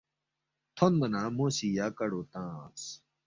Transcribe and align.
تھونما 0.75 1.07
نہ 1.13 1.21
مو 1.37 1.47
سی 1.57 1.67
یا 1.77 1.87
کڑو 1.97 2.21
تنگس 2.31 2.83